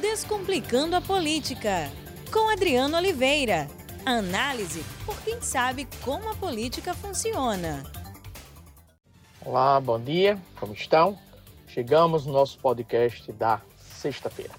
Descomplicando 0.00 0.94
a 0.94 1.00
Política, 1.00 1.90
com 2.30 2.50
Adriano 2.50 2.98
Oliveira. 2.98 3.66
Análise 4.04 4.84
por 5.06 5.18
quem 5.22 5.40
sabe 5.40 5.88
como 6.04 6.30
a 6.30 6.34
política 6.34 6.92
funciona. 6.92 7.82
Olá, 9.42 9.80
bom 9.80 9.98
dia, 9.98 10.38
como 10.60 10.74
estão? 10.74 11.18
Chegamos 11.66 12.26
no 12.26 12.34
nosso 12.34 12.58
podcast 12.58 13.32
da 13.32 13.62
sexta-feira. 13.78 14.52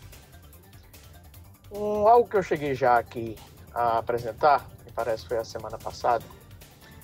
Um, 1.71 2.07
algo 2.07 2.27
que 2.27 2.37
eu 2.37 2.43
cheguei 2.43 2.73
já 2.73 2.97
aqui 2.97 3.35
a 3.75 3.99
apresentar, 3.99 4.67
me 4.83 4.91
parece 4.91 5.21
que 5.21 5.29
foi 5.29 5.37
a 5.37 5.45
semana 5.45 5.77
passada, 5.77 6.25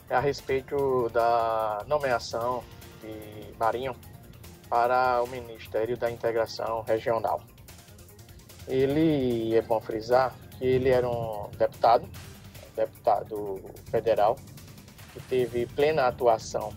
é 0.10 0.16
a 0.16 0.20
respeito 0.20 1.08
da 1.10 1.84
nomeação 1.86 2.64
de 3.00 3.56
Marinho 3.60 3.96
para 4.68 5.22
o 5.22 5.28
Ministério 5.28 5.96
da 5.96 6.10
Integração 6.10 6.82
Regional. 6.82 7.40
Ele, 8.68 9.56
é 9.56 9.62
bom 9.62 9.80
frisar, 9.80 10.34
que 10.58 10.66
ele 10.66 10.90
era 10.90 11.10
um 11.10 11.50
deputado, 11.58 12.08
deputado 12.76 13.60
federal, 13.90 14.38
que 15.14 15.22
teve 15.22 15.66
plena 15.66 16.08
atuação 16.08 16.72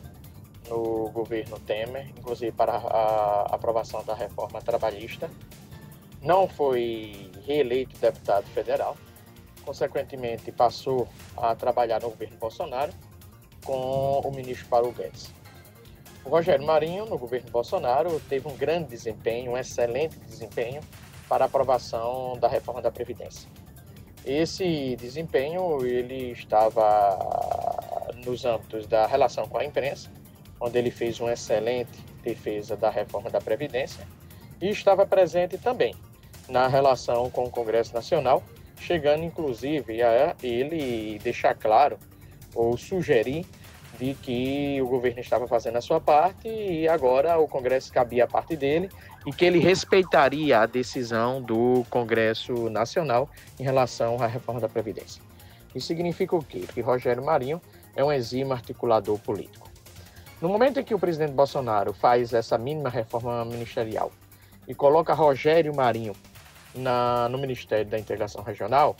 no 0.69 1.11
governo 1.11 1.59
Temer, 1.61 2.11
inclusive 2.11 2.53
para 2.53 2.73
a 2.73 3.55
aprovação 3.55 4.05
da 4.05 4.15
reforma 4.15 4.61
trabalhista. 4.61 5.31
Não 6.21 6.49
foi 6.49 7.31
reeleito 7.47 7.97
deputado 7.99 8.47
federal, 8.47 8.97
consequentemente 9.65 10.51
passou 10.51 11.09
a 11.37 11.55
trabalhar 11.55 12.01
no 12.01 12.11
governo 12.11 12.37
Bolsonaro 12.37 12.93
com 13.65 14.21
o 14.21 14.31
ministro 14.33 14.67
Paulo 14.69 14.93
Guedes. 14.93 15.33
O 16.25 16.29
Rogério 16.29 16.67
Marinho, 16.67 17.07
no 17.07 17.17
governo 17.17 17.49
Bolsonaro, 17.51 18.19
teve 18.29 18.49
um 18.49 18.57
grande 18.57 18.89
desempenho, 18.89 19.53
um 19.53 19.57
excelente 19.57 20.19
desempenho 20.19 20.81
para 21.29 21.45
aprovação 21.45 22.37
da 22.39 22.49
reforma 22.49 22.81
da 22.81 22.91
Previdência. 22.91 23.49
Esse 24.25 24.97
desempenho 24.97 25.85
ele 25.87 26.33
estava 26.33 27.19
nos 28.25 28.45
âmbitos 28.45 28.87
da 28.87 29.07
relação 29.07 29.47
com 29.49 29.59
a 29.59 29.65
imprensa, 29.65 30.11
onde 30.61 30.79
ele 30.79 30.91
fez 30.91 31.21
uma 31.21 31.33
excelente 31.33 32.05
defesa 32.23 32.77
da 32.77 32.91
reforma 32.91 33.31
da 33.31 33.41
Previdência, 33.41 34.07
e 34.61 34.69
estava 34.69 35.07
presente 35.07 35.59
também 35.59 35.95
na 36.49 36.67
relação 36.67 37.31
com 37.31 37.45
o 37.45 37.51
Congresso 37.51 37.95
Nacional, 37.95 38.43
chegando 38.81 39.23
inclusive 39.23 40.03
a 40.03 40.35
ele 40.43 41.19
deixar 41.21 41.55
claro 41.55 41.99
ou 42.55 42.77
sugerir 42.77 43.47
de 43.99 44.15
que 44.15 44.81
o 44.83 44.87
governo 44.87 45.21
estava 45.21 45.49
fazendo 45.49 45.77
a 45.77 45.81
sua 45.81 46.01
parte 46.01 46.49
e 46.49 46.87
agora 46.89 47.39
o 47.39 47.49
Congresso 47.49 47.93
cabia 47.93 48.25
a 48.25 48.27
parte 48.27 48.57
dele 48.57 48.91
e 49.27 49.33
que 49.33 49.45
ele 49.45 49.59
respeitaria 49.59 50.61
a 50.61 50.67
decisão 50.67 51.41
do 51.41 51.85
Congresso 51.91 52.69
Nacional 52.69 53.29
em 53.59 53.63
relação 53.63 54.23
à 54.23 54.27
reforma 54.27 54.61
da 54.61 54.69
Previdência. 54.69 55.23
Isso 55.75 55.87
significa 55.87 56.37
o 56.37 56.43
quê? 56.43 56.65
Que 56.73 56.81
Rogério 56.81 57.25
Marinho 57.25 57.61
é 57.95 58.05
um 58.05 58.13
exímio 58.13 58.53
articulador 58.53 59.19
político. 59.19 59.69
No 60.41 60.49
momento 60.49 60.79
em 60.79 60.85
que 60.85 60.95
o 60.95 60.99
presidente 60.99 61.33
Bolsonaro 61.33 61.95
faz 61.95 62.33
essa 62.35 62.59
mínima 62.59 62.91
reforma 62.91 63.45
ministerial 63.45 64.13
e 64.69 64.75
coloca 64.75 65.15
Rogério 65.15 65.75
Marinho 65.75 66.15
na, 66.75 67.29
no 67.29 67.39
Ministério 67.39 67.87
da 67.87 67.99
Integração 67.99 68.43
Regional, 68.43 68.97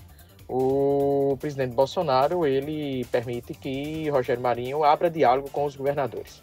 o 0.49 1.37
presidente 1.41 1.75
Bolsonaro 1.75 2.47
ele 2.47 3.05
permite 3.07 3.53
que 3.55 4.09
Rogério 4.11 4.43
Marinho 4.43 4.85
abra 4.85 5.11
diálogo 5.11 5.51
com 5.51 5.65
os 5.65 5.75
governadores. 5.75 6.43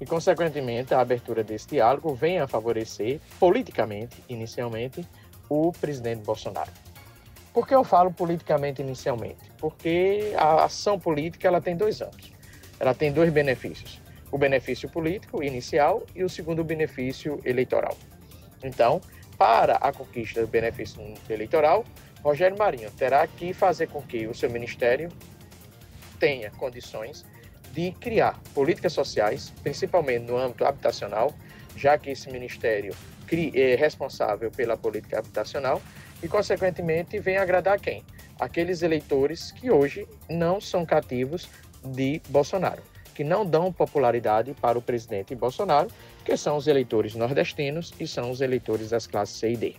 E, 0.00 0.06
consequentemente, 0.06 0.92
a 0.94 1.00
abertura 1.00 1.44
desse 1.44 1.68
diálogo 1.68 2.14
vem 2.14 2.38
a 2.38 2.48
favorecer, 2.48 3.20
politicamente, 3.38 4.22
inicialmente, 4.28 5.06
o 5.48 5.72
presidente 5.72 6.24
Bolsonaro. 6.24 6.70
Por 7.52 7.68
que 7.68 7.74
eu 7.74 7.84
falo 7.84 8.12
politicamente 8.12 8.82
inicialmente? 8.82 9.52
Porque 9.58 10.32
a 10.36 10.64
ação 10.64 10.98
política 10.98 11.46
ela 11.46 11.60
tem 11.60 11.76
dois 11.76 12.00
âmbitos. 12.00 12.32
Ela 12.80 12.92
tem 12.92 13.12
dois 13.12 13.32
benefícios. 13.32 14.00
O 14.32 14.38
benefício 14.38 14.88
político 14.88 15.42
inicial 15.42 16.02
e 16.16 16.24
o 16.24 16.28
segundo 16.28 16.64
benefício 16.64 17.40
eleitoral. 17.44 17.96
Então, 18.64 19.00
para 19.38 19.76
a 19.76 19.92
conquista 19.92 20.40
do 20.40 20.48
benefício 20.48 21.00
eleitoral, 21.30 21.84
Rogério 22.24 22.56
Marinho 22.56 22.90
terá 22.92 23.26
que 23.26 23.52
fazer 23.52 23.88
com 23.88 24.00
que 24.00 24.26
o 24.26 24.34
seu 24.34 24.48
ministério 24.48 25.10
tenha 26.18 26.50
condições 26.52 27.22
de 27.72 27.92
criar 27.92 28.40
políticas 28.54 28.94
sociais, 28.94 29.52
principalmente 29.62 30.22
no 30.22 30.38
âmbito 30.38 30.64
habitacional, 30.64 31.34
já 31.76 31.98
que 31.98 32.10
esse 32.10 32.30
ministério 32.30 32.94
é 33.54 33.74
responsável 33.74 34.50
pela 34.50 34.76
política 34.76 35.18
habitacional 35.18 35.82
e, 36.22 36.28
consequentemente, 36.28 37.18
vem 37.18 37.36
agradar 37.36 37.80
quem? 37.80 38.04
Aqueles 38.38 38.80
eleitores 38.82 39.50
que 39.50 39.70
hoje 39.70 40.06
não 40.30 40.60
são 40.60 40.86
cativos 40.86 41.48
de 41.84 42.22
Bolsonaro, 42.28 42.80
que 43.12 43.24
não 43.24 43.44
dão 43.44 43.72
popularidade 43.72 44.54
para 44.54 44.78
o 44.78 44.82
presidente 44.82 45.34
Bolsonaro, 45.34 45.88
que 46.24 46.36
são 46.36 46.56
os 46.56 46.68
eleitores 46.68 47.16
nordestinos 47.16 47.92
e 47.98 48.06
são 48.06 48.30
os 48.30 48.40
eleitores 48.40 48.90
das 48.90 49.06
classes 49.06 49.36
C 49.36 49.52
e 49.52 49.56
D. 49.56 49.76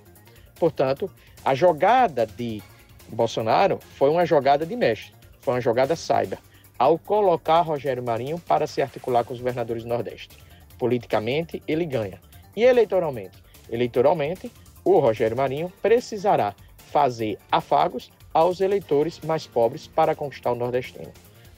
Portanto, 0.60 1.10
a 1.44 1.54
jogada 1.54 2.26
de 2.26 2.62
Bolsonaro 3.10 3.80
foi 3.96 4.10
uma 4.10 4.26
jogada 4.26 4.66
de 4.66 4.76
mestre, 4.76 5.14
foi 5.42 5.54
uma 5.54 5.62
jogada 5.62 5.96
cyber, 5.96 6.40
ao 6.78 6.98
colocar 6.98 7.62
Rogério 7.62 8.04
Marinho 8.04 8.40
para 8.40 8.68
se 8.68 8.82
articular 8.82 9.24
com 9.24 9.34
os 9.34 9.40
governadores 9.40 9.84
do 9.84 9.90
Nordeste. 9.90 10.38
Politicamente, 10.78 11.62
ele 11.68 11.86
ganha. 11.86 12.20
E 12.56 12.64
eleitoralmente? 12.64 13.44
Eleitoralmente, 13.70 14.52
o 14.84 15.00
Rogério 15.00 15.38
Marinho 15.38 15.72
precisará 15.82 16.54
fazer 16.92 17.38
afagos 17.52 18.12
aos 18.34 18.60
eleitores 18.60 19.20
mais 19.22 19.48
pobres 19.48 19.88
para 19.88 20.16
conquistar 20.16 20.52
o 20.52 20.56
nordestino. 20.56 21.12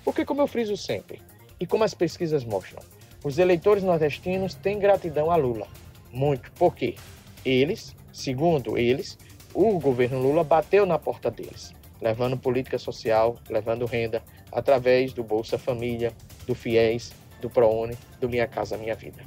Porque, 0.03 0.23
como 0.23 0.41
eu 0.41 0.47
friso 0.47 0.77
sempre, 0.77 1.21
e 1.59 1.65
como 1.65 1.83
as 1.83 1.93
pesquisas 1.93 2.43
mostram, 2.43 2.81
os 3.23 3.37
eleitores 3.39 3.83
nordestinos 3.83 4.53
têm 4.53 4.79
gratidão 4.79 5.31
a 5.31 5.35
Lula. 5.35 5.67
Muito. 6.11 6.51
Por 6.53 6.75
quê? 6.75 6.95
Eles 7.43 7.95
Segundo 8.17 8.79
eles, 8.79 9.15
o 9.53 9.79
governo 9.79 10.19
Lula 10.19 10.43
bateu 10.43 10.87
na 10.87 10.97
porta 10.97 11.29
deles, 11.29 11.71
levando 12.01 12.35
política 12.35 12.79
social, 12.79 13.37
levando 13.47 13.85
renda, 13.85 14.23
através 14.51 15.13
do 15.13 15.23
Bolsa 15.23 15.55
Família, 15.55 16.11
do 16.47 16.55
FIES, 16.55 17.13
do 17.39 17.47
ProUni, 17.47 17.95
do 18.19 18.27
Minha 18.27 18.47
Casa 18.47 18.75
Minha 18.75 18.95
Vida. 18.95 19.23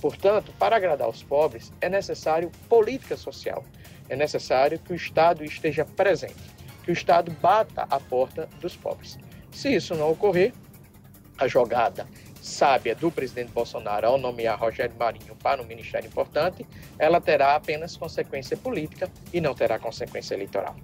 Portanto, 0.00 0.52
para 0.58 0.74
agradar 0.74 1.08
os 1.08 1.22
pobres, 1.22 1.72
é 1.80 1.88
necessário 1.88 2.50
política 2.68 3.16
social. 3.16 3.64
É 4.08 4.16
necessário 4.16 4.76
que 4.80 4.92
o 4.92 4.96
Estado 4.96 5.44
esteja 5.44 5.84
presente, 5.84 6.42
que 6.82 6.90
o 6.90 6.92
Estado 6.92 7.30
bata 7.40 7.86
a 7.88 8.00
porta 8.00 8.48
dos 8.60 8.74
pobres. 8.74 9.20
Se 9.52 9.72
isso 9.72 9.94
não 9.94 10.10
ocorrer, 10.10 10.52
a 11.38 11.46
jogada 11.46 12.08
sábia 12.42 12.92
do 12.92 13.10
presidente 13.10 13.52
Bolsonaro 13.52 14.06
ao 14.06 14.18
nomear 14.18 14.58
Rogério 14.58 14.94
Marinho 14.98 15.36
para 15.36 15.62
um 15.62 15.64
ministério 15.64 16.08
importante, 16.08 16.66
ela 16.98 17.20
terá 17.20 17.54
apenas 17.54 17.96
consequência 17.96 18.56
política 18.56 19.08
e 19.32 19.40
não 19.40 19.54
terá 19.54 19.78
consequência 19.78 20.34
eleitoral. 20.34 20.74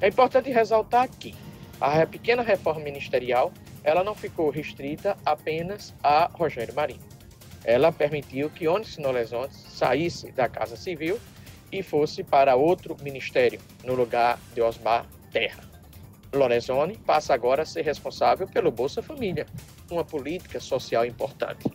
É 0.00 0.08
importante 0.08 0.50
ressaltar 0.50 1.08
que 1.08 1.34
a 1.80 2.06
pequena 2.06 2.42
reforma 2.42 2.82
ministerial 2.82 3.50
ela 3.82 4.04
não 4.04 4.14
ficou 4.14 4.50
restrita 4.50 5.16
apenas 5.24 5.94
a 6.02 6.26
Rogério 6.32 6.74
Marinho. 6.74 7.02
Ela 7.64 7.90
permitiu 7.90 8.50
que 8.50 8.68
Onyx 8.68 8.98
Nolesontes 8.98 9.56
saísse 9.56 10.30
da 10.32 10.48
Casa 10.48 10.76
Civil 10.76 11.18
e 11.72 11.82
fosse 11.82 12.22
para 12.22 12.56
outro 12.56 12.94
ministério, 13.02 13.58
no 13.82 13.94
lugar 13.94 14.38
de 14.54 14.60
Osmar 14.60 15.06
Terra. 15.32 15.64
Lorenzoni 16.32 16.96
passa 16.98 17.32
agora 17.32 17.62
a 17.62 17.66
ser 17.66 17.82
responsável 17.82 18.46
pelo 18.46 18.70
Bolsa 18.70 19.02
Família, 19.02 19.46
uma 19.94 20.04
política 20.04 20.60
social 20.60 21.04
importante. 21.04 21.70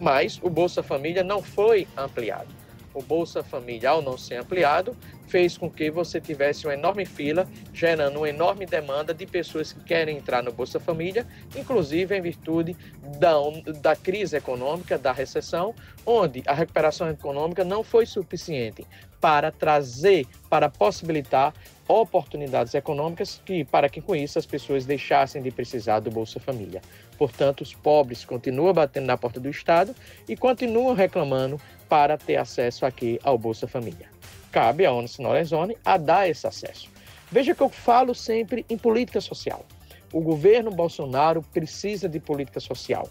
Mas 0.00 0.38
o 0.42 0.50
Bolsa 0.50 0.82
Família 0.82 1.22
não 1.22 1.42
foi 1.42 1.86
ampliado. 1.96 2.48
O 2.94 3.02
Bolsa 3.02 3.44
Família, 3.44 3.90
ao 3.90 4.02
não 4.02 4.18
ser 4.18 4.36
ampliado, 4.36 4.96
fez 5.28 5.56
com 5.56 5.70
que 5.70 5.90
você 5.90 6.20
tivesse 6.20 6.66
uma 6.66 6.74
enorme 6.74 7.04
fila, 7.04 7.46
gerando 7.72 8.16
uma 8.16 8.28
enorme 8.28 8.66
demanda 8.66 9.12
de 9.12 9.26
pessoas 9.26 9.72
que 9.72 9.80
querem 9.84 10.16
entrar 10.16 10.42
no 10.42 10.50
Bolsa 10.50 10.80
Família, 10.80 11.26
inclusive 11.54 12.16
em 12.16 12.20
virtude 12.20 12.76
da, 13.18 13.34
da 13.80 13.94
crise 13.94 14.36
econômica, 14.36 14.98
da 14.98 15.12
recessão, 15.12 15.74
onde 16.04 16.42
a 16.46 16.54
recuperação 16.54 17.08
econômica 17.10 17.62
não 17.62 17.84
foi 17.84 18.06
suficiente 18.06 18.86
para 19.20 19.50
trazer, 19.50 20.26
para 20.48 20.68
possibilitar 20.68 21.52
oportunidades 21.88 22.74
econômicas 22.74 23.40
que, 23.44 23.64
para 23.64 23.88
que 23.88 24.00
com 24.00 24.14
isso 24.14 24.38
as 24.38 24.44
pessoas 24.46 24.84
deixassem 24.84 25.42
de 25.42 25.50
precisar 25.50 26.00
do 26.00 26.10
Bolsa 26.10 26.38
Família. 26.38 26.82
Portanto, 27.16 27.62
os 27.62 27.72
pobres 27.74 28.24
continuam 28.24 28.72
batendo 28.72 29.06
na 29.06 29.16
porta 29.16 29.40
do 29.40 29.48
Estado 29.48 29.94
e 30.28 30.36
continuam 30.36 30.94
reclamando 30.94 31.60
para 31.88 32.18
ter 32.18 32.36
acesso 32.36 32.84
aqui 32.84 33.18
ao 33.24 33.38
Bolsa 33.38 33.66
Família. 33.66 34.08
Cabe 34.52 34.84
à 34.86 34.92
ONU 34.92 35.08
Lorenzoni 35.18 35.76
a 35.84 35.96
dar 35.96 36.28
esse 36.28 36.46
acesso. 36.46 36.88
Veja 37.30 37.54
que 37.54 37.62
eu 37.62 37.68
falo 37.68 38.14
sempre 38.14 38.64
em 38.68 38.78
política 38.78 39.20
social. 39.20 39.64
O 40.12 40.20
governo 40.20 40.70
Bolsonaro 40.70 41.42
precisa 41.52 42.08
de 42.08 42.20
política 42.20 42.60
social. 42.60 43.08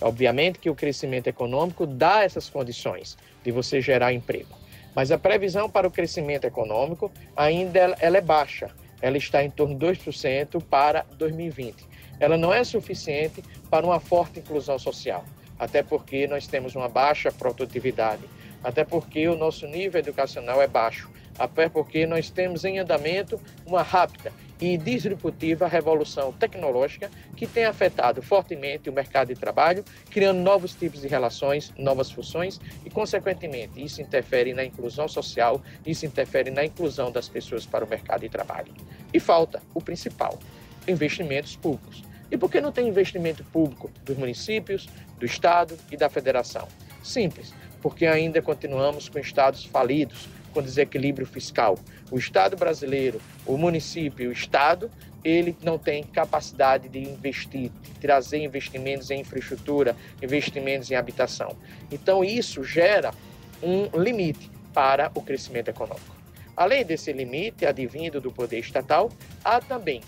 Obviamente 0.00 0.58
que 0.58 0.70
o 0.70 0.74
crescimento 0.74 1.26
econômico 1.26 1.86
dá 1.86 2.24
essas 2.24 2.48
condições 2.48 3.16
de 3.44 3.52
você 3.52 3.80
gerar 3.80 4.12
emprego. 4.12 4.59
Mas 4.94 5.10
a 5.10 5.18
previsão 5.18 5.68
para 5.68 5.86
o 5.86 5.90
crescimento 5.90 6.44
econômico 6.44 7.10
ainda 7.36 7.96
ela 8.00 8.18
é 8.18 8.20
baixa. 8.20 8.70
Ela 9.00 9.16
está 9.16 9.42
em 9.42 9.50
torno 9.50 9.74
de 9.76 9.86
2% 9.86 10.62
para 10.62 11.04
2020. 11.16 11.88
Ela 12.18 12.36
não 12.36 12.52
é 12.52 12.62
suficiente 12.64 13.42
para 13.70 13.86
uma 13.86 13.98
forte 13.98 14.40
inclusão 14.40 14.78
social, 14.78 15.24
até 15.58 15.82
porque 15.82 16.26
nós 16.26 16.46
temos 16.46 16.74
uma 16.74 16.88
baixa 16.88 17.32
produtividade, 17.32 18.22
até 18.62 18.84
porque 18.84 19.26
o 19.26 19.36
nosso 19.36 19.66
nível 19.66 19.98
educacional 19.98 20.60
é 20.60 20.66
baixo, 20.66 21.10
até 21.38 21.68
porque 21.68 22.06
nós 22.06 22.28
temos 22.28 22.64
em 22.64 22.78
andamento 22.78 23.40
uma 23.64 23.82
rápida 23.82 24.32
e 24.60 24.76
disruptiva 24.76 25.66
revolução 25.66 26.32
tecnológica 26.32 27.10
que 27.36 27.46
tem 27.46 27.64
afetado 27.64 28.20
fortemente 28.20 28.90
o 28.90 28.92
mercado 28.92 29.28
de 29.28 29.34
trabalho, 29.34 29.84
criando 30.10 30.38
novos 30.38 30.74
tipos 30.74 31.00
de 31.00 31.08
relações, 31.08 31.72
novas 31.78 32.10
funções 32.10 32.60
e, 32.84 32.90
consequentemente, 32.90 33.82
isso 33.82 34.02
interfere 34.02 34.52
na 34.52 34.64
inclusão 34.64 35.08
social, 35.08 35.62
isso 35.86 36.04
interfere 36.04 36.50
na 36.50 36.64
inclusão 36.64 37.10
das 37.10 37.28
pessoas 37.28 37.64
para 37.64 37.84
o 37.84 37.88
mercado 37.88 38.20
de 38.20 38.28
trabalho. 38.28 38.72
E 39.12 39.18
falta 39.18 39.62
o 39.74 39.80
principal: 39.80 40.38
investimentos 40.86 41.56
públicos. 41.56 42.02
E 42.30 42.36
por 42.36 42.50
que 42.50 42.60
não 42.60 42.70
tem 42.70 42.86
investimento 42.86 43.42
público 43.44 43.90
dos 44.04 44.16
municípios, 44.16 44.88
do 45.18 45.26
Estado 45.26 45.76
e 45.90 45.96
da 45.96 46.08
Federação? 46.08 46.68
Simples, 47.02 47.52
porque 47.82 48.06
ainda 48.06 48.40
continuamos 48.40 49.08
com 49.08 49.18
estados 49.18 49.64
falidos, 49.64 50.28
com 50.52 50.62
desequilíbrio 50.62 51.26
fiscal. 51.26 51.78
O 52.10 52.18
Estado 52.18 52.56
brasileiro, 52.56 53.20
o 53.46 53.56
município, 53.56 54.28
o 54.28 54.32
Estado, 54.32 54.90
ele 55.22 55.56
não 55.62 55.78
tem 55.78 56.02
capacidade 56.02 56.88
de 56.88 56.98
investir, 56.98 57.70
de 57.70 57.90
trazer 58.00 58.38
investimentos 58.38 59.10
em 59.10 59.20
infraestrutura, 59.20 59.94
investimentos 60.22 60.90
em 60.90 60.94
habitação. 60.94 61.56
Então, 61.90 62.24
isso 62.24 62.64
gera 62.64 63.12
um 63.62 63.86
limite 64.00 64.50
para 64.72 65.10
o 65.14 65.22
crescimento 65.22 65.68
econômico. 65.68 66.16
Além 66.56 66.84
desse 66.84 67.12
limite 67.12 67.64
advindo 67.64 68.20
do 68.20 68.32
poder 68.32 68.58
estatal, 68.58 69.10
há 69.44 69.60
também 69.60 70.00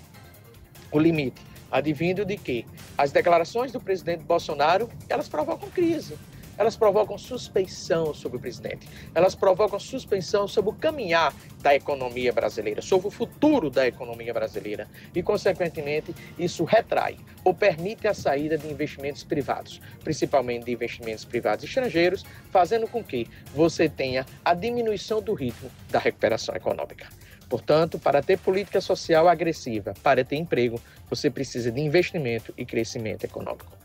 o 0.91 0.99
limite 0.99 1.41
advindo 1.71 2.25
de 2.25 2.37
que 2.37 2.67
as 2.99 3.13
declarações 3.13 3.73
do 3.73 3.81
presidente 3.81 4.23
Bolsonaro, 4.25 4.91
elas 5.09 5.29
provocam 5.29 5.71
crise 5.71 6.19
elas 6.57 6.77
provocam 6.77 7.17
suspeição 7.19 8.13
sobre 8.15 8.39
o 8.39 8.41
presidente, 8.41 8.89
elas 9.15 9.35
provocam 9.35 9.79
suspeição 9.79 10.47
sobre 10.47 10.71
o 10.71 10.75
caminhar 10.75 11.35
da 11.61 11.75
economia 11.75 12.33
brasileira, 12.33 12.83
sobre 12.83 13.09
o 13.09 13.11
futuro 13.11 13.71
da 13.71 13.87
economia 13.87 14.33
brasileira. 14.33 14.89
E, 15.15 15.23
consequentemente, 15.23 16.15
isso 16.39 16.65
retrai 16.65 17.17
ou 17.45 17.55
permite 17.55 18.07
a 18.07 18.15
saída 18.15 18.59
de 18.59 18.69
investimentos 18.69 19.25
privados, 19.25 19.81
principalmente 20.03 20.65
de 20.65 20.73
investimentos 20.73 21.25
privados 21.25 21.65
estrangeiros, 21.65 22.25
fazendo 22.51 22.87
com 22.87 23.03
que 23.03 23.29
você 23.55 23.89
tenha 23.89 24.27
a 24.45 24.55
diminuição 24.55 25.21
do 25.21 25.35
ritmo 25.35 25.71
da 25.91 25.99
recuperação 25.99 26.55
econômica. 26.55 27.09
Portanto, 27.49 27.99
para 27.99 28.23
ter 28.23 28.39
política 28.39 28.81
social 28.81 29.29
agressiva, 29.29 29.93
para 30.03 30.25
ter 30.25 30.37
emprego, 30.37 30.81
você 31.09 31.31
precisa 31.31 31.71
de 31.71 31.81
investimento 31.81 32.55
e 32.57 32.65
crescimento 32.65 33.25
econômico. 33.25 33.82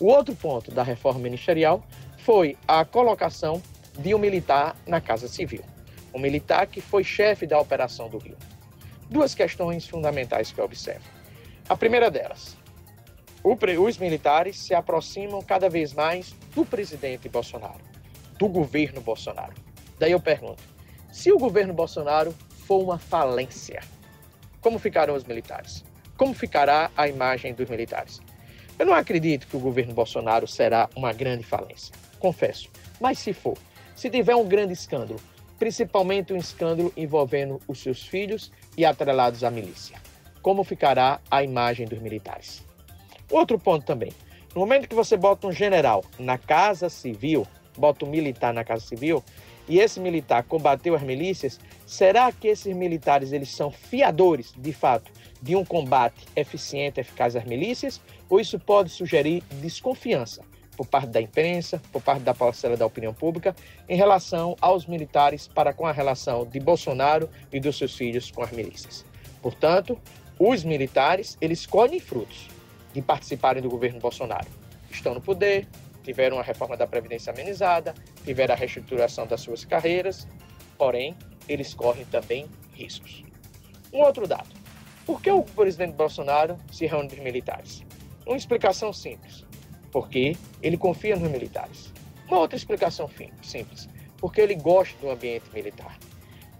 O 0.00 0.06
outro 0.06 0.34
ponto 0.34 0.70
da 0.70 0.82
reforma 0.82 1.20
ministerial 1.20 1.84
foi 2.16 2.56
a 2.66 2.86
colocação 2.86 3.62
de 3.98 4.14
um 4.14 4.18
militar 4.18 4.74
na 4.86 4.98
Casa 4.98 5.28
Civil, 5.28 5.62
um 6.14 6.18
militar 6.18 6.66
que 6.66 6.80
foi 6.80 7.04
chefe 7.04 7.46
da 7.46 7.60
Operação 7.60 8.08
do 8.08 8.16
Rio. 8.16 8.38
Duas 9.10 9.34
questões 9.34 9.86
fundamentais 9.86 10.52
que 10.52 10.58
eu 10.58 10.64
observo. 10.64 11.04
A 11.68 11.76
primeira 11.76 12.10
delas, 12.10 12.56
os 13.44 13.98
militares 13.98 14.58
se 14.58 14.74
aproximam 14.74 15.42
cada 15.42 15.68
vez 15.68 15.92
mais 15.92 16.34
do 16.54 16.64
presidente 16.64 17.28
Bolsonaro, 17.28 17.80
do 18.38 18.48
governo 18.48 19.02
Bolsonaro. 19.02 19.52
Daí 19.98 20.12
eu 20.12 20.20
pergunto: 20.20 20.62
se 21.12 21.30
o 21.30 21.38
governo 21.38 21.74
Bolsonaro 21.74 22.34
for 22.66 22.82
uma 22.82 22.98
falência, 22.98 23.82
como 24.62 24.78
ficarão 24.78 25.14
os 25.14 25.24
militares? 25.24 25.84
Como 26.16 26.32
ficará 26.32 26.90
a 26.96 27.06
imagem 27.06 27.52
dos 27.52 27.68
militares? 27.68 28.20
Eu 28.80 28.86
não 28.86 28.94
acredito 28.94 29.46
que 29.46 29.58
o 29.58 29.60
governo 29.60 29.92
Bolsonaro 29.92 30.48
será 30.48 30.88
uma 30.96 31.12
grande 31.12 31.44
falência, 31.44 31.94
confesso. 32.18 32.70
Mas 32.98 33.18
se 33.18 33.34
for, 33.34 33.58
se 33.94 34.08
tiver 34.08 34.34
um 34.34 34.48
grande 34.48 34.72
escândalo, 34.72 35.20
principalmente 35.58 36.32
um 36.32 36.38
escândalo 36.38 36.90
envolvendo 36.96 37.60
os 37.68 37.78
seus 37.78 38.02
filhos 38.06 38.50
e 38.78 38.86
atrelados 38.86 39.44
à 39.44 39.50
milícia, 39.50 39.98
como 40.40 40.64
ficará 40.64 41.20
a 41.30 41.44
imagem 41.44 41.86
dos 41.86 41.98
militares? 41.98 42.64
Outro 43.30 43.58
ponto 43.58 43.84
também. 43.84 44.14
No 44.54 44.62
momento 44.62 44.88
que 44.88 44.94
você 44.94 45.14
bota 45.14 45.46
um 45.46 45.52
general 45.52 46.02
na 46.18 46.38
casa 46.38 46.88
civil, 46.88 47.46
bota 47.76 48.06
um 48.06 48.08
militar 48.08 48.54
na 48.54 48.64
casa 48.64 48.86
civil, 48.86 49.22
e 49.68 49.78
esse 49.78 50.00
militar 50.00 50.44
combateu 50.44 50.94
as 50.94 51.02
milícias, 51.02 51.60
será 51.84 52.32
que 52.32 52.48
esses 52.48 52.74
militares 52.74 53.30
eles 53.30 53.50
são 53.50 53.70
fiadores, 53.70 54.54
de 54.56 54.72
fato, 54.72 55.12
de 55.42 55.56
um 55.56 55.64
combate 55.64 56.26
eficiente 56.36 56.98
e 56.98 57.02
eficaz 57.02 57.36
às 57.36 57.44
milícias? 57.44 58.00
Ou 58.28 58.40
isso 58.40 58.58
pode 58.58 58.90
sugerir 58.90 59.42
desconfiança 59.60 60.42
por 60.76 60.86
parte 60.86 61.08
da 61.08 61.20
imprensa, 61.20 61.80
por 61.92 62.00
parte 62.00 62.22
da 62.22 62.32
parcela 62.32 62.76
da 62.76 62.86
opinião 62.86 63.12
pública, 63.12 63.54
em 63.88 63.96
relação 63.96 64.56
aos 64.60 64.86
militares 64.86 65.46
para 65.46 65.74
com 65.74 65.86
a 65.86 65.92
relação 65.92 66.46
de 66.46 66.58
Bolsonaro 66.58 67.28
e 67.52 67.60
dos 67.60 67.76
seus 67.76 67.94
filhos 67.94 68.30
com 68.30 68.42
as 68.42 68.50
milícias? 68.50 69.04
Portanto, 69.42 70.00
os 70.38 70.64
militares, 70.64 71.36
eles 71.38 71.66
colhem 71.66 72.00
frutos 72.00 72.48
de 72.94 73.02
participarem 73.02 73.62
do 73.62 73.68
governo 73.68 74.00
Bolsonaro. 74.00 74.48
Estão 74.90 75.12
no 75.12 75.20
poder, 75.20 75.68
tiveram 76.02 76.38
a 76.38 76.42
reforma 76.42 76.76
da 76.76 76.86
Previdência 76.86 77.30
amenizada, 77.30 77.94
tiveram 78.24 78.54
a 78.54 78.56
reestruturação 78.56 79.26
das 79.26 79.42
suas 79.42 79.66
carreiras, 79.66 80.26
porém, 80.78 81.14
eles 81.46 81.74
correm 81.74 82.06
também 82.06 82.46
riscos. 82.72 83.22
Um 83.92 83.98
outro 83.98 84.26
dado. 84.26 84.59
Por 85.10 85.20
que 85.20 85.28
o 85.28 85.42
presidente 85.42 85.94
Bolsonaro 85.94 86.56
se 86.70 86.86
reúne 86.86 87.08
com 87.08 87.16
os 87.16 87.20
militares? 87.20 87.84
Uma 88.24 88.36
explicação 88.36 88.92
simples. 88.92 89.44
Porque 89.90 90.36
ele 90.62 90.76
confia 90.76 91.16
nos 91.16 91.28
militares. 91.28 91.92
Uma 92.28 92.38
outra 92.38 92.56
explicação 92.56 93.10
simples. 93.42 93.88
Porque 94.18 94.40
ele 94.40 94.54
gosta 94.54 94.96
do 95.00 95.10
ambiente 95.10 95.50
militar. 95.52 95.98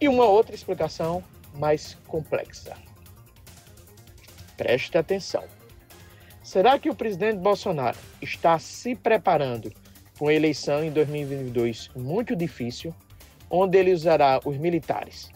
E 0.00 0.08
uma 0.08 0.24
outra 0.24 0.52
explicação 0.52 1.22
mais 1.54 1.96
complexa. 2.08 2.76
Preste 4.56 4.98
atenção. 4.98 5.44
Será 6.42 6.76
que 6.76 6.90
o 6.90 6.94
presidente 6.96 7.38
Bolsonaro 7.38 7.98
está 8.20 8.58
se 8.58 8.96
preparando 8.96 9.70
para 9.70 10.24
uma 10.24 10.34
eleição 10.34 10.82
em 10.82 10.90
2022 10.90 11.88
muito 11.94 12.34
difícil, 12.34 12.92
onde 13.48 13.78
ele 13.78 13.92
usará 13.92 14.40
os 14.44 14.56
militares 14.56 15.30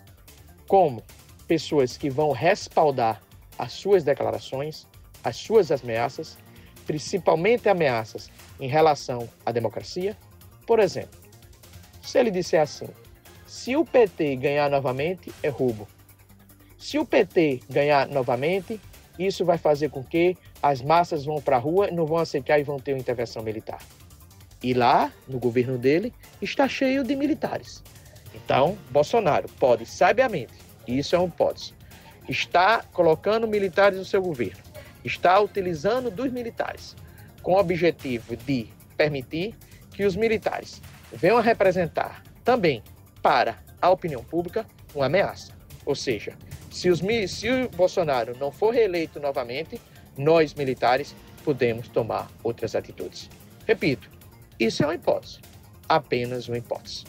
como 0.67 1.03
pessoas 1.47 1.97
que 1.97 2.11
vão 2.11 2.33
respaldar 2.33 3.21
as 3.59 3.73
suas 3.73 4.03
declarações, 4.05 4.87
as 5.23 5.37
suas 5.37 5.71
ameaças, 5.71 6.37
principalmente 6.87 7.69
ameaças 7.69 8.31
em 8.61 8.69
relação 8.69 9.29
à 9.45 9.53
democracia? 9.53 10.17
Por 10.67 10.79
exemplo, 10.79 11.19
se 12.03 12.19
ele 12.19 12.31
disser 12.31 12.61
assim: 12.61 12.89
se 13.47 13.77
o 13.77 13.85
PT 13.85 14.37
ganhar 14.37 14.71
novamente, 14.71 15.33
é 15.43 15.49
roubo. 15.49 15.87
Se 16.79 16.99
o 16.99 17.07
PT 17.07 17.61
ganhar 17.71 18.09
novamente, 18.09 18.81
isso 19.19 19.45
vai 19.45 19.57
fazer 19.57 19.91
com 19.91 20.03
que 20.03 20.37
as 20.63 20.83
massas 20.83 21.25
vão 21.25 21.41
para 21.41 21.57
a 21.57 21.59
rua, 21.59 21.91
não 21.91 22.05
vão 22.05 22.19
aceitar 22.19 22.59
e 22.59 22.63
vão 22.63 22.79
ter 22.79 22.93
uma 22.93 23.01
intervenção 23.01 23.43
militar. 23.43 23.81
E 24.63 24.75
lá, 24.75 25.13
no 25.29 25.39
governo 25.39 25.79
dele, 25.79 26.13
está 26.41 26.69
cheio 26.69 27.05
de 27.05 27.15
militares. 27.15 27.83
Então, 28.35 28.77
Bolsonaro 28.91 29.49
pode, 29.61 29.87
sabiamente, 29.87 30.55
isso 30.87 31.15
é 31.15 31.19
um 31.19 31.27
hipótese, 31.27 31.73
está 32.29 32.83
colocando 32.93 33.47
militares 33.47 33.99
no 33.99 34.05
seu 34.05 34.23
governo, 34.23 34.63
está 35.05 35.39
utilizando 35.41 36.11
dos 36.11 36.33
militares 36.33 36.97
com 37.43 37.53
o 37.53 37.59
objetivo 37.59 38.37
de 38.37 38.69
permitir 38.97 39.55
que 39.93 40.05
os 40.05 40.17
militares 40.17 40.81
venham 41.13 41.37
a 41.37 41.43
representar 41.43 42.23
também 42.43 42.83
para 43.23 43.59
a 43.81 43.91
opinião 43.91 44.25
pública 44.25 44.67
uma 44.95 45.07
ameaça. 45.07 45.53
Ou 45.85 45.95
seja, 45.95 46.37
se, 46.71 46.89
os, 46.89 47.01
se 47.29 47.51
o 47.51 47.69
Bolsonaro 47.71 48.37
não 48.39 48.51
for 48.51 48.73
reeleito 48.73 49.21
novamente, 49.21 49.81
nós 50.17 50.55
militares 50.55 51.15
podemos 51.45 51.89
tomar 51.89 52.31
outras 52.43 52.75
atitudes. 52.75 53.29
Repito, 53.67 54.11
isso 54.59 54.83
é 54.83 54.87
uma 54.87 54.95
hipótese, 54.95 55.41
apenas 55.89 56.49
uma 56.49 56.59
hipótese. 56.59 57.05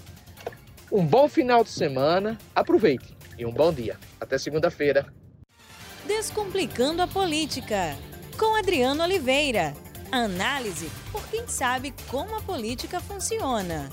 Um 0.92 1.06
bom 1.06 1.28
final 1.28 1.64
de 1.64 1.70
semana, 1.70 2.38
aproveite 2.54 3.15
e 3.38 3.46
um 3.46 3.52
bom 3.52 3.72
dia. 3.74 3.98
Até 4.20 4.38
segunda-feira. 4.38 5.06
Descomplicando 6.06 7.02
a 7.02 7.08
política, 7.08 7.98
com 8.38 8.56
Adriano 8.56 9.04
Oliveira. 9.04 9.74
Análise 10.12 10.90
por 11.12 11.26
quem 11.28 11.48
sabe 11.48 11.94
como 12.08 12.36
a 12.36 12.42
política 12.42 13.00
funciona. 13.00 13.90